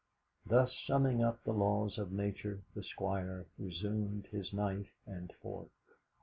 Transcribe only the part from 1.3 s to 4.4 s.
the laws of Nature, the Squire resumed